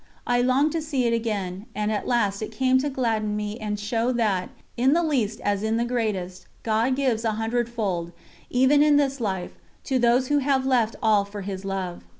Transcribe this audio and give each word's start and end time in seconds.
I 0.25 0.41
longed 0.41 0.71
to 0.71 0.81
see 0.81 1.05
it 1.05 1.13
again, 1.13 1.67
and 1.75 1.91
at 1.91 2.07
last 2.07 2.41
it 2.41 2.51
came 2.51 2.79
to 2.79 2.89
gladden 2.89 3.35
me 3.35 3.59
and 3.59 3.79
show 3.79 4.11
that, 4.13 4.49
in 4.75 4.93
the 4.93 5.03
least 5.03 5.39
as 5.41 5.61
in 5.61 5.77
the 5.77 5.85
greatest, 5.85 6.47
God 6.63 6.95
gives 6.95 7.23
a 7.23 7.33
hundred 7.33 7.69
fold, 7.69 8.11
even 8.49 8.81
in 8.81 8.95
this 8.95 9.19
life, 9.21 9.51
to 9.83 9.99
those 9.99 10.29
who 10.29 10.39
have 10.39 10.65
left 10.65 10.95
all 11.03 11.23
for 11.23 11.41
His 11.41 11.63
Love. 11.63 12.01